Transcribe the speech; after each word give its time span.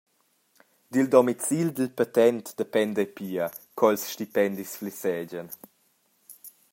Dil 0.93 1.07
domicil 1.15 1.67
dil 1.77 1.91
petent 1.97 2.45
dependa 2.59 2.99
ei 3.03 3.09
pia 3.17 3.45
co 3.77 3.85
ils 3.93 4.05
stipendis 4.13 4.71
flessegian. 4.79 5.47